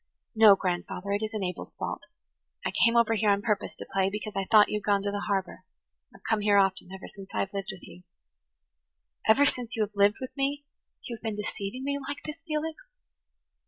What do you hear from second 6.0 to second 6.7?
I have come here